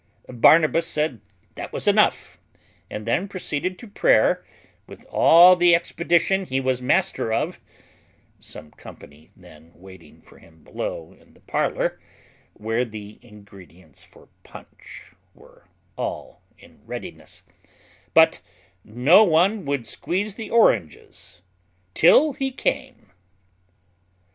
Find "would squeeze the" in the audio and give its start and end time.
19.65-20.49